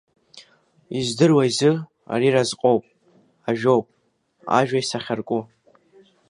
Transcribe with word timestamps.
Издыруа 0.99 1.43
изы, 1.49 1.71
ари 2.13 2.33
разҟуп, 2.35 2.83
ажәоуп, 3.49 3.85
ажәа 4.57 4.77
исахьарку. 4.81 5.41